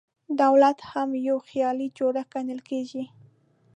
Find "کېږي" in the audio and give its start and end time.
2.69-3.03